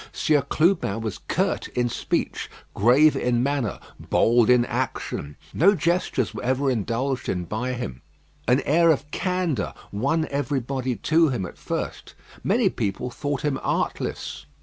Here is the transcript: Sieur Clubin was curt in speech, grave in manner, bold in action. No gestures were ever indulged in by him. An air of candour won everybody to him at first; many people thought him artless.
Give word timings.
Sieur 0.11 0.41
Clubin 0.41 0.99
was 0.99 1.19
curt 1.27 1.67
in 1.75 1.87
speech, 1.87 2.49
grave 2.73 3.15
in 3.15 3.43
manner, 3.43 3.79
bold 3.99 4.49
in 4.49 4.65
action. 4.65 5.35
No 5.53 5.75
gestures 5.75 6.33
were 6.33 6.41
ever 6.41 6.71
indulged 6.71 7.29
in 7.29 7.43
by 7.45 7.73
him. 7.73 8.01
An 8.47 8.61
air 8.61 8.89
of 8.89 9.11
candour 9.11 9.75
won 9.91 10.27
everybody 10.31 10.95
to 10.95 11.29
him 11.29 11.45
at 11.45 11.59
first; 11.59 12.15
many 12.43 12.67
people 12.67 13.11
thought 13.11 13.43
him 13.45 13.59
artless. 13.61 14.47